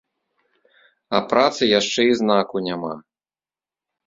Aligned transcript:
А 1.17 1.19
працы 1.33 1.63
яшчэ 1.79 2.01
і 2.13 2.17
знаку 2.23 2.55
няма. 2.71 2.91